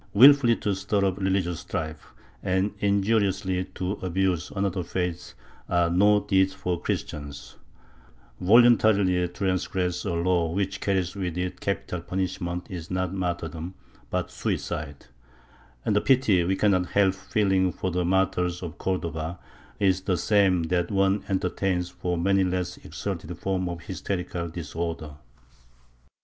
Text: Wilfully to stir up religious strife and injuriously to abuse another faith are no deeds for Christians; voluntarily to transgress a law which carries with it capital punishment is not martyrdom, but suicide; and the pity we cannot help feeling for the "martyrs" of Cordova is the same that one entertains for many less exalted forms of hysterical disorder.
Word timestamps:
Wilfully 0.15 0.55
to 0.55 0.73
stir 0.73 1.05
up 1.05 1.19
religious 1.19 1.59
strife 1.59 2.11
and 2.41 2.73
injuriously 2.79 3.65
to 3.75 3.91
abuse 4.01 4.49
another 4.49 4.81
faith 4.81 5.35
are 5.69 5.91
no 5.91 6.21
deeds 6.21 6.55
for 6.55 6.81
Christians; 6.81 7.57
voluntarily 8.39 9.13
to 9.13 9.27
transgress 9.27 10.03
a 10.03 10.13
law 10.13 10.51
which 10.51 10.81
carries 10.81 11.15
with 11.15 11.37
it 11.37 11.61
capital 11.61 12.01
punishment 12.01 12.65
is 12.67 12.89
not 12.89 13.13
martyrdom, 13.13 13.75
but 14.09 14.31
suicide; 14.31 15.05
and 15.85 15.95
the 15.95 16.01
pity 16.01 16.43
we 16.43 16.55
cannot 16.55 16.87
help 16.87 17.13
feeling 17.13 17.71
for 17.71 17.91
the 17.91 18.03
"martyrs" 18.03 18.63
of 18.63 18.79
Cordova 18.79 19.37
is 19.79 20.01
the 20.01 20.17
same 20.17 20.63
that 20.63 20.89
one 20.89 21.23
entertains 21.29 21.89
for 21.89 22.17
many 22.17 22.43
less 22.43 22.77
exalted 22.77 23.37
forms 23.37 23.69
of 23.69 23.81
hysterical 23.81 24.47
disorder. 24.49 25.17